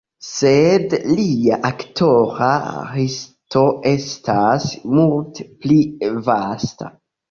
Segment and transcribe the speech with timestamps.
[0.27, 2.49] Sed lia aktora
[2.95, 3.65] listo
[3.95, 5.83] estas multe pli
[6.31, 6.97] vasta.